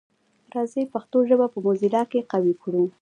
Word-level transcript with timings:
راځی 0.53 0.83
پښتو 0.93 1.17
ژبه 1.29 1.45
په 1.53 1.57
موزیلا 1.65 2.01
کي 2.11 2.19
قوي 2.31 2.53
کړو. 2.63 2.83